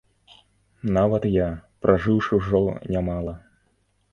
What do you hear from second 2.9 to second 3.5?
нямала.